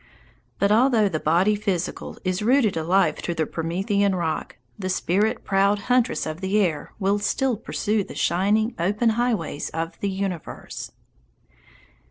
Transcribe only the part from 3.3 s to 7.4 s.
the Promethean rock, the spirit proud huntress of the air will